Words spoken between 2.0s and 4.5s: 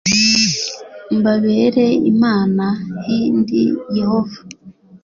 Imana h Ndi Yehova